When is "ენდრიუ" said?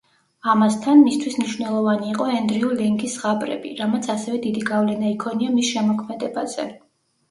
2.39-2.71